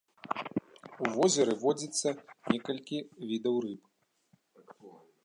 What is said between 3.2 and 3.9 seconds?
відаў рыб.